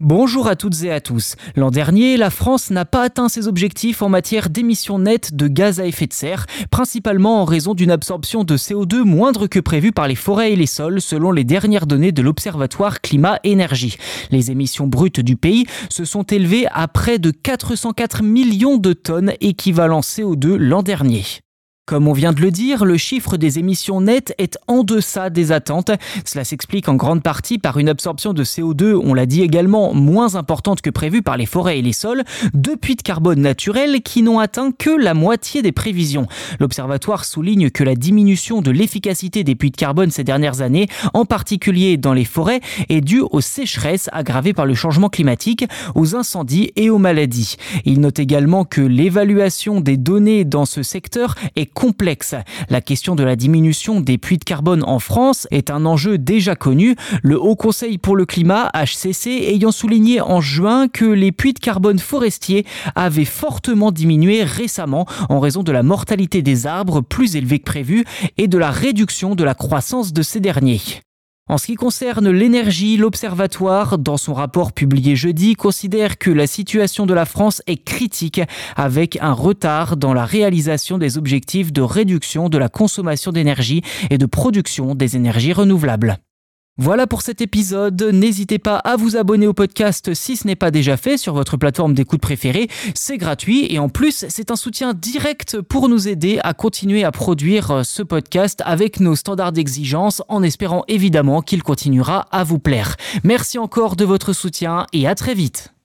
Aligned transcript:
Bonjour 0.00 0.46
à 0.46 0.56
toutes 0.56 0.82
et 0.82 0.92
à 0.92 1.00
tous. 1.00 1.36
L'an 1.54 1.70
dernier, 1.70 2.18
la 2.18 2.28
France 2.28 2.68
n'a 2.70 2.84
pas 2.84 3.04
atteint 3.04 3.30
ses 3.30 3.48
objectifs 3.48 4.02
en 4.02 4.10
matière 4.10 4.50
d'émissions 4.50 4.98
nettes 4.98 5.34
de 5.34 5.48
gaz 5.48 5.80
à 5.80 5.86
effet 5.86 6.06
de 6.06 6.12
serre, 6.12 6.44
principalement 6.70 7.40
en 7.40 7.46
raison 7.46 7.72
d'une 7.72 7.90
absorption 7.90 8.44
de 8.44 8.58
CO2 8.58 9.04
moindre 9.04 9.46
que 9.46 9.58
prévu 9.58 9.92
par 9.92 10.06
les 10.06 10.14
forêts 10.14 10.52
et 10.52 10.56
les 10.56 10.66
sols, 10.66 11.00
selon 11.00 11.32
les 11.32 11.44
dernières 11.44 11.86
données 11.86 12.12
de 12.12 12.20
l'Observatoire 12.20 13.00
Climat-Énergie. 13.00 13.96
Les 14.30 14.50
émissions 14.50 14.86
brutes 14.86 15.20
du 15.20 15.36
pays 15.36 15.64
se 15.88 16.04
sont 16.04 16.24
élevées 16.24 16.66
à 16.74 16.88
près 16.88 17.18
de 17.18 17.30
404 17.30 18.22
millions 18.22 18.76
de 18.76 18.92
tonnes 18.92 19.32
équivalent 19.40 20.00
CO2 20.00 20.56
l'an 20.56 20.82
dernier. 20.82 21.24
Comme 21.86 22.08
on 22.08 22.12
vient 22.12 22.32
de 22.32 22.40
le 22.40 22.50
dire, 22.50 22.84
le 22.84 22.96
chiffre 22.96 23.36
des 23.36 23.60
émissions 23.60 24.00
nettes 24.00 24.34
est 24.38 24.58
en 24.66 24.82
deçà 24.82 25.30
des 25.30 25.52
attentes. 25.52 25.92
Cela 26.24 26.42
s'explique 26.42 26.88
en 26.88 26.96
grande 26.96 27.22
partie 27.22 27.58
par 27.58 27.78
une 27.78 27.88
absorption 27.88 28.32
de 28.32 28.42
CO2, 28.42 28.94
on 29.00 29.14
l'a 29.14 29.24
dit 29.24 29.42
également, 29.42 29.94
moins 29.94 30.34
importante 30.34 30.80
que 30.80 30.90
prévu 30.90 31.22
par 31.22 31.36
les 31.36 31.46
forêts 31.46 31.78
et 31.78 31.82
les 31.82 31.92
sols, 31.92 32.24
deux 32.54 32.76
puits 32.76 32.96
de 32.96 33.02
carbone 33.02 33.40
naturels 33.40 34.02
qui 34.02 34.22
n'ont 34.22 34.40
atteint 34.40 34.72
que 34.72 34.90
la 34.90 35.14
moitié 35.14 35.62
des 35.62 35.70
prévisions. 35.70 36.26
L'Observatoire 36.58 37.24
souligne 37.24 37.70
que 37.70 37.84
la 37.84 37.94
diminution 37.94 38.62
de 38.62 38.72
l'efficacité 38.72 39.44
des 39.44 39.54
puits 39.54 39.70
de 39.70 39.76
carbone 39.76 40.10
ces 40.10 40.24
dernières 40.24 40.62
années, 40.62 40.88
en 41.14 41.24
particulier 41.24 41.98
dans 41.98 42.14
les 42.14 42.24
forêts, 42.24 42.62
est 42.88 43.00
due 43.00 43.22
aux 43.30 43.40
sécheresses 43.40 44.10
aggravées 44.12 44.54
par 44.54 44.66
le 44.66 44.74
changement 44.74 45.08
climatique, 45.08 45.64
aux 45.94 46.16
incendies 46.16 46.72
et 46.74 46.90
aux 46.90 46.98
maladies. 46.98 47.54
Il 47.84 48.00
note 48.00 48.18
également 48.18 48.64
que 48.64 48.80
l'évaluation 48.80 49.80
des 49.80 49.96
données 49.96 50.44
dans 50.44 50.66
ce 50.66 50.82
secteur 50.82 51.36
est 51.54 51.75
complexe. 51.76 52.34
La 52.70 52.80
question 52.80 53.14
de 53.14 53.22
la 53.22 53.36
diminution 53.36 54.00
des 54.00 54.16
puits 54.16 54.38
de 54.38 54.44
carbone 54.44 54.82
en 54.82 54.98
France 54.98 55.46
est 55.50 55.70
un 55.70 55.84
enjeu 55.84 56.16
déjà 56.16 56.56
connu, 56.56 56.96
le 57.22 57.38
Haut 57.38 57.54
Conseil 57.54 57.98
pour 57.98 58.16
le 58.16 58.24
climat, 58.24 58.72
HCC, 58.74 59.28
ayant 59.28 59.70
souligné 59.70 60.22
en 60.22 60.40
juin 60.40 60.88
que 60.88 61.04
les 61.04 61.32
puits 61.32 61.52
de 61.52 61.58
carbone 61.58 61.98
forestiers 61.98 62.64
avaient 62.94 63.26
fortement 63.26 63.92
diminué 63.92 64.42
récemment 64.42 65.06
en 65.28 65.38
raison 65.38 65.62
de 65.62 65.70
la 65.70 65.82
mortalité 65.82 66.40
des 66.40 66.66
arbres 66.66 67.02
plus 67.02 67.36
élevée 67.36 67.58
que 67.58 67.64
prévu 67.64 68.04
et 68.38 68.48
de 68.48 68.56
la 68.56 68.70
réduction 68.70 69.34
de 69.34 69.44
la 69.44 69.54
croissance 69.54 70.14
de 70.14 70.22
ces 70.22 70.40
derniers. 70.40 71.05
En 71.48 71.58
ce 71.58 71.66
qui 71.66 71.76
concerne 71.76 72.28
l'énergie, 72.28 72.96
l'Observatoire, 72.96 73.98
dans 73.98 74.16
son 74.16 74.34
rapport 74.34 74.72
publié 74.72 75.14
jeudi, 75.14 75.54
considère 75.54 76.18
que 76.18 76.32
la 76.32 76.48
situation 76.48 77.06
de 77.06 77.14
la 77.14 77.24
France 77.24 77.62
est 77.68 77.76
critique 77.76 78.40
avec 78.74 79.16
un 79.20 79.30
retard 79.30 79.96
dans 79.96 80.12
la 80.12 80.24
réalisation 80.24 80.98
des 80.98 81.18
objectifs 81.18 81.72
de 81.72 81.82
réduction 81.82 82.48
de 82.48 82.58
la 82.58 82.68
consommation 82.68 83.30
d'énergie 83.30 83.82
et 84.10 84.18
de 84.18 84.26
production 84.26 84.96
des 84.96 85.14
énergies 85.14 85.52
renouvelables. 85.52 86.18
Voilà 86.78 87.06
pour 87.06 87.22
cet 87.22 87.40
épisode. 87.40 88.02
N'hésitez 88.12 88.58
pas 88.58 88.76
à 88.76 88.96
vous 88.96 89.16
abonner 89.16 89.46
au 89.46 89.54
podcast 89.54 90.12
si 90.12 90.36
ce 90.36 90.46
n'est 90.46 90.56
pas 90.56 90.70
déjà 90.70 90.98
fait 90.98 91.16
sur 91.16 91.32
votre 91.32 91.56
plateforme 91.56 91.94
d'écoute 91.94 92.20
préférée. 92.20 92.68
C'est 92.94 93.16
gratuit 93.16 93.66
et 93.72 93.78
en 93.78 93.88
plus, 93.88 94.26
c'est 94.28 94.50
un 94.50 94.56
soutien 94.56 94.92
direct 94.92 95.60
pour 95.62 95.88
nous 95.88 96.06
aider 96.06 96.38
à 96.42 96.52
continuer 96.52 97.02
à 97.02 97.12
produire 97.12 97.84
ce 97.84 98.02
podcast 98.02 98.62
avec 98.66 99.00
nos 99.00 99.16
standards 99.16 99.52
d'exigence 99.52 100.22
en 100.28 100.42
espérant 100.42 100.84
évidemment 100.86 101.40
qu'il 101.40 101.62
continuera 101.62 102.26
à 102.30 102.44
vous 102.44 102.58
plaire. 102.58 102.96
Merci 103.24 103.58
encore 103.58 103.96
de 103.96 104.04
votre 104.04 104.34
soutien 104.34 104.86
et 104.92 105.06
à 105.06 105.14
très 105.14 105.32
vite. 105.32 105.75